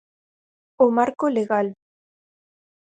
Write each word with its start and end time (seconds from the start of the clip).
O 0.83 0.85
marco 0.97 1.25
legal. 1.37 1.67